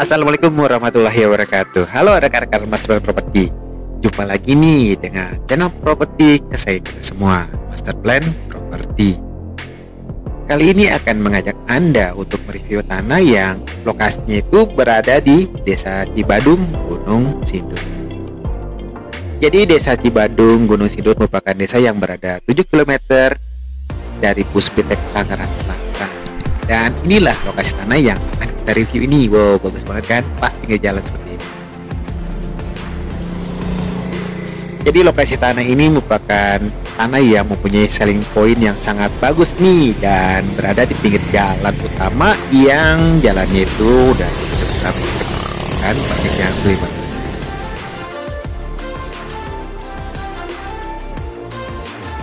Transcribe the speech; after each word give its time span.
Assalamualaikum 0.00 0.48
warahmatullahi 0.56 1.20
wabarakatuh. 1.28 1.84
Halo 1.92 2.16
rekan-rekan 2.16 2.64
Master 2.64 3.04
Property 3.04 3.52
Jumpa 4.00 4.24
lagi 4.24 4.56
nih 4.56 4.96
dengan 4.96 5.36
channel 5.44 5.68
properti 5.84 6.40
kesayangan 6.48 7.04
semua 7.04 7.44
Master 7.68 7.92
Plan 8.00 8.24
Property 8.48 9.20
Kali 10.48 10.72
ini 10.72 10.88
akan 10.88 11.16
mengajak 11.20 11.60
Anda 11.68 12.16
untuk 12.16 12.40
mereview 12.48 12.80
tanah 12.80 13.20
yang 13.20 13.60
lokasinya 13.84 14.40
itu 14.40 14.64
berada 14.64 15.20
di 15.20 15.44
Desa 15.60 16.08
Cibadung, 16.08 16.64
Gunung 16.88 17.44
Sindur 17.44 17.95
Jadi 19.36 19.68
Desa 19.68 19.92
Cibadung, 20.00 20.64
Gunung 20.64 20.88
Sindur 20.88 21.12
merupakan 21.20 21.52
desa 21.52 21.76
yang 21.76 22.00
berada 22.00 22.40
7 22.48 22.56
km 22.72 22.96
dari 24.16 24.40
Puspitek 24.48 24.96
Tangerang 25.12 25.52
Selatan. 25.60 26.10
Dan 26.64 26.90
inilah 27.04 27.36
lokasi 27.44 27.76
tanah 27.76 28.00
yang 28.00 28.16
akan 28.40 28.48
kita 28.48 28.72
review 28.72 29.04
ini. 29.04 29.28
Wow 29.28 29.60
bagus 29.60 29.84
banget 29.84 30.04
kan? 30.08 30.22
Pas 30.40 30.56
tinggal 30.56 30.80
jalan 30.80 31.02
seperti 31.04 31.28
ini. 31.36 31.46
Jadi 34.88 34.98
lokasi 35.04 35.34
tanah 35.36 35.66
ini 35.68 35.84
merupakan 35.92 36.58
tanah 36.96 37.20
yang 37.20 37.44
mempunyai 37.44 37.92
selling 37.92 38.24
point 38.32 38.56
yang 38.56 38.74
sangat 38.80 39.12
bagus 39.20 39.52
nih 39.60 39.92
dan 40.00 40.48
berada 40.56 40.88
di 40.88 40.96
pinggir 41.04 41.20
jalan 41.28 41.76
utama 41.84 42.32
yang 42.48 43.20
jalannya 43.20 43.68
itu 43.68 44.16
udah 44.16 44.32
kan 45.84 45.92
banyak 45.92 46.34
yang 46.40 46.54
selimat 46.64 46.95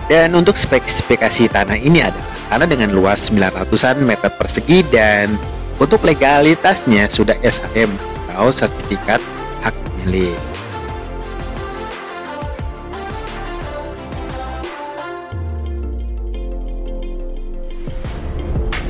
dan 0.04 0.36
untuk 0.36 0.56
spesifikasi 0.56 1.48
tanah 1.48 1.80
ini 1.80 2.04
adalah 2.04 2.28
tanah 2.52 2.68
dengan 2.68 2.90
luas 2.92 3.32
900-an 3.32 4.04
meter 4.04 4.30
persegi 4.36 4.84
dan 4.92 5.32
untuk 5.80 6.04
legalitasnya 6.04 7.08
sudah 7.08 7.34
SHM 7.40 7.88
atau 8.30 8.52
sertifikat 8.52 9.20
hak 9.64 9.74
milik. 10.04 10.36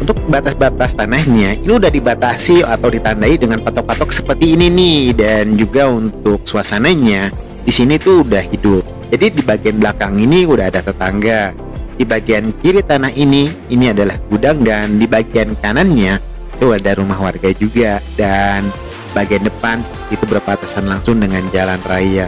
Untuk 0.04 0.20
batas-batas 0.28 0.92
tanahnya 0.92 1.56
ini 1.56 1.72
udah 1.80 1.88
dibatasi 1.88 2.60
atau 2.60 2.92
ditandai 2.92 3.40
dengan 3.40 3.64
patok-patok 3.64 4.12
seperti 4.12 4.52
ini 4.52 4.68
nih 4.68 5.16
dan 5.16 5.56
juga 5.56 5.88
untuk 5.88 6.44
suasananya 6.44 7.32
di 7.64 7.72
sini 7.72 7.96
tuh 7.96 8.20
udah 8.20 8.44
hidup. 8.52 8.93
Jadi 9.14 9.30
di 9.30 9.46
bagian 9.46 9.78
belakang 9.78 10.18
ini 10.18 10.42
udah 10.42 10.74
ada 10.74 10.82
tetangga. 10.82 11.54
Di 11.94 12.02
bagian 12.02 12.50
kiri 12.58 12.82
tanah 12.82 13.14
ini 13.14 13.46
ini 13.70 13.94
adalah 13.94 14.18
gudang 14.26 14.66
dan 14.66 14.98
di 14.98 15.06
bagian 15.06 15.54
kanannya 15.54 16.18
itu 16.58 16.74
ada 16.74 16.98
rumah 16.98 17.22
warga 17.22 17.54
juga 17.54 18.02
dan 18.18 18.66
bagian 19.14 19.46
depan 19.46 19.78
itu 20.10 20.26
berbatasan 20.26 20.90
langsung 20.90 21.22
dengan 21.22 21.46
jalan 21.54 21.78
raya. 21.86 22.26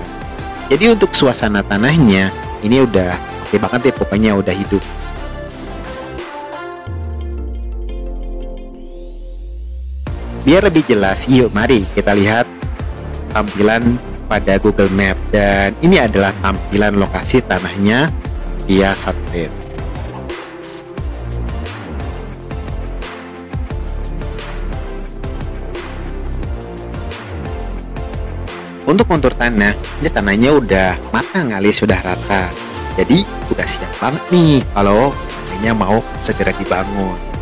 Jadi 0.70 0.94
untuk 0.94 1.10
suasana 1.10 1.66
tanahnya 1.66 2.30
ini 2.62 2.78
udah 2.86 3.18
oke 3.50 3.58
banget 3.58 3.90
ya 3.90 3.92
pokoknya 3.98 4.30
udah 4.38 4.54
hidup. 4.54 4.82
Biar 10.46 10.62
lebih 10.62 10.86
jelas, 10.86 11.26
yuk 11.26 11.50
mari 11.50 11.82
kita 11.98 12.14
lihat 12.14 12.46
tampilan 13.34 13.98
pada 14.26 14.58
Google 14.58 14.90
Map 14.90 15.14
dan 15.30 15.72
ini 15.82 16.02
adalah 16.02 16.34
tampilan 16.42 16.98
lokasi 16.98 17.42
tanahnya 17.46 18.10
via 18.66 18.90
satelit. 18.98 19.50
Untuk 28.86 29.10
kontur 29.10 29.34
tanah, 29.34 29.74
ini 29.98 30.06
tanahnya 30.06 30.50
udah 30.54 30.94
matang 31.10 31.50
alias 31.50 31.82
sudah 31.82 31.98
rata. 32.06 32.46
Jadi 32.94 33.26
udah 33.50 33.66
siap 33.66 33.90
banget 33.98 34.22
nih 34.30 34.62
kalau 34.70 35.10
misalnya 35.42 35.72
mau 35.74 35.98
segera 36.22 36.54
dibangun. 36.54 37.35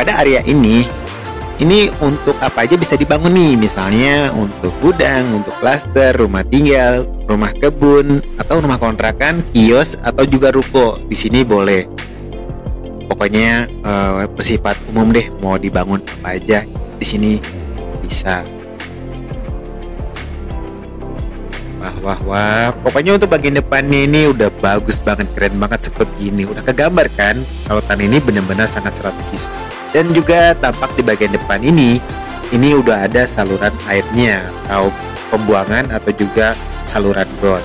Pada 0.00 0.16
area 0.16 0.40
ini, 0.48 0.88
ini 1.60 1.92
untuk 2.00 2.32
apa 2.40 2.64
aja 2.64 2.72
bisa 2.72 2.96
dibangun 2.96 3.36
nih, 3.36 3.52
misalnya 3.68 4.32
untuk 4.32 4.72
gudang, 4.80 5.44
untuk 5.44 5.52
klaster, 5.60 6.16
rumah 6.16 6.40
tinggal, 6.40 7.04
rumah 7.28 7.52
kebun, 7.52 8.24
atau 8.40 8.64
rumah 8.64 8.80
kontrakan, 8.80 9.44
kios, 9.52 10.00
atau 10.00 10.24
juga 10.24 10.56
ruko. 10.56 10.96
Di 11.04 11.12
sini 11.12 11.44
boleh. 11.44 11.84
Pokoknya 13.12 13.68
eh, 13.68 14.24
bersifat 14.32 14.80
umum 14.88 15.12
deh, 15.12 15.28
mau 15.44 15.60
dibangun 15.60 16.00
apa 16.00 16.40
aja 16.40 16.64
di 16.96 17.04
sini 17.04 17.36
bisa. 18.00 18.40
Wah, 21.76 21.96
wah, 22.00 22.20
wah. 22.24 22.68
Pokoknya 22.72 23.20
untuk 23.20 23.28
bagian 23.36 23.60
depannya 23.60 24.08
ini 24.08 24.32
udah 24.32 24.48
bagus 24.64 24.96
banget, 24.96 25.28
keren 25.36 25.60
banget 25.60 25.92
seperti 25.92 26.32
ini. 26.32 26.48
Udah 26.48 26.64
kegambar 26.64 27.12
kan 27.20 27.36
kalau 27.68 27.84
tanah 27.84 28.08
ini 28.08 28.16
benar-benar 28.16 28.64
sangat 28.64 28.96
strategis. 28.96 29.44
Dan 29.90 30.14
juga 30.14 30.54
tampak 30.54 30.94
di 30.94 31.02
bagian 31.02 31.34
depan 31.34 31.58
ini, 31.66 31.98
ini 32.54 32.78
udah 32.78 33.10
ada 33.10 33.26
saluran 33.26 33.74
airnya 33.90 34.46
atau 34.66 34.94
pembuangan 35.34 35.90
atau 35.90 36.10
juga 36.14 36.54
saluran 36.86 37.26
got. 37.42 37.62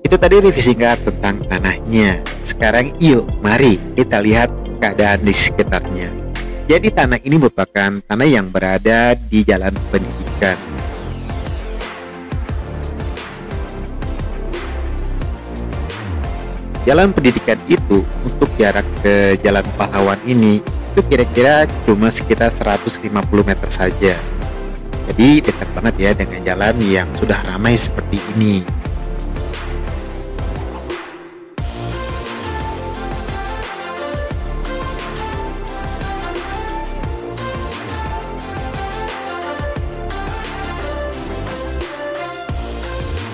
Itu 0.00 0.16
tadi 0.16 0.38
review 0.38 0.64
singkat 0.64 1.02
tentang 1.02 1.42
tanahnya. 1.50 2.22
Sekarang 2.46 2.94
yuk, 3.02 3.26
mari 3.42 3.76
kita 3.98 4.22
lihat 4.22 4.48
keadaan 4.78 5.26
di 5.26 5.34
sekitarnya. 5.34 6.08
Jadi 6.66 6.88
tanah 6.94 7.18
ini 7.26 7.36
merupakan 7.42 7.90
tanah 8.06 8.28
yang 8.28 8.46
berada 8.48 9.18
di 9.18 9.42
jalan 9.42 9.74
pendidikan. 9.90 10.75
Jalan 16.86 17.10
pendidikan 17.10 17.58
itu 17.66 18.06
untuk 18.22 18.46
jarak 18.54 18.86
ke 19.02 19.34
Jalan 19.42 19.66
Pahlawan 19.74 20.22
ini 20.22 20.62
itu 20.62 21.02
kira-kira 21.02 21.66
cuma 21.82 22.14
sekitar 22.14 22.54
150 22.54 23.10
meter 23.42 23.68
saja. 23.74 24.14
Jadi 25.10 25.42
dekat 25.42 25.66
banget 25.74 25.94
ya 25.98 26.10
dengan 26.14 26.40
jalan 26.46 26.74
yang 26.86 27.10
sudah 27.18 27.42
ramai 27.42 27.74
seperti 27.74 28.22
ini. 28.38 28.62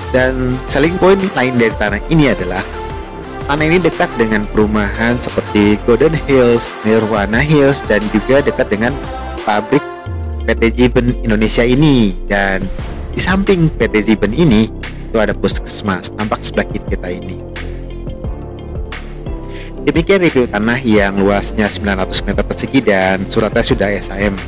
Dan 0.09 0.57
selling 0.73 0.97
point 0.97 1.21
lain 1.37 1.57
dari 1.61 1.73
tanah 1.77 2.01
ini 2.09 2.33
adalah 2.33 2.65
tanah 3.47 3.65
ini 3.67 3.79
dekat 3.83 4.11
dengan 4.19 4.47
perumahan 4.49 5.19
seperti 5.19 5.79
Golden 5.85 6.15
Hills, 6.27 6.65
Nirwana 6.87 7.43
Hills, 7.43 7.83
dan 7.91 8.03
juga 8.15 8.43
dekat 8.43 8.71
dengan 8.71 8.93
pabrik 9.43 9.83
PT 10.47 10.63
Jiben 10.75 11.19
Indonesia 11.23 11.67
ini. 11.67 12.15
Dan 12.31 12.63
di 13.13 13.21
samping 13.21 13.69
PT 13.75 14.15
Jiben 14.15 14.33
ini 14.35 14.71
itu 15.11 15.19
ada 15.19 15.35
puskesmas 15.35 16.15
tampak 16.15 16.41
sebelah 16.41 16.67
kiri 16.71 16.87
kita 16.95 17.09
ini. 17.11 17.37
Demikian 19.83 20.23
review 20.23 20.47
tanah 20.47 20.79
yang 20.79 21.19
luasnya 21.19 21.67
900 21.67 22.23
meter 22.23 22.45
persegi 22.47 22.79
dan 22.79 23.27
suratnya 23.27 23.67
sudah 23.67 23.89
SAM. 23.99 24.39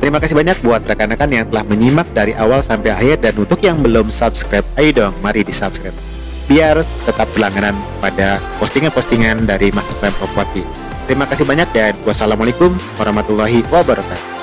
Terima 0.00 0.20
kasih 0.20 0.36
banyak 0.36 0.60
buat 0.64 0.84
rekan-rekan 0.84 1.28
yang 1.32 1.46
telah 1.48 1.64
menyimak 1.64 2.08
dari 2.12 2.36
awal 2.36 2.60
sampai 2.60 2.92
akhir 2.92 3.24
dan 3.24 3.34
untuk 3.36 3.60
yang 3.60 3.80
belum 3.80 4.12
subscribe, 4.12 4.64
ayo 4.80 4.90
dong 4.92 5.14
mari 5.20 5.44
di 5.44 5.52
subscribe 5.52 6.09
biar 6.50 6.82
tetap 7.06 7.30
berlangganan 7.30 7.78
pada 8.02 8.42
postingan-postingan 8.58 9.46
dari 9.46 9.70
Plan 10.02 10.10
Property. 10.18 10.66
Terima 11.06 11.30
kasih 11.30 11.46
banyak 11.46 11.70
dan 11.70 11.94
wassalamualaikum 12.02 12.74
warahmatullahi 12.98 13.62
wabarakatuh. 13.70 14.39